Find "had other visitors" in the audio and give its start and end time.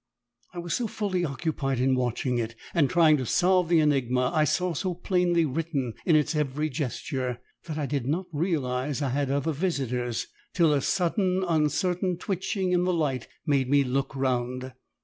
9.09-10.25